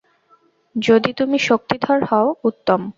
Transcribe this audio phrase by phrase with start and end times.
[0.75, 2.81] যদি তুমি শক্তিধর হও, উত্তম।